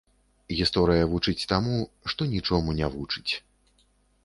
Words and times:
Гісторыя 0.59 1.03
вучыць 1.11 1.47
таму, 1.51 1.77
што 2.15 2.21
нічому 2.33 2.69
не 2.83 2.87
вучыць. 2.97 3.33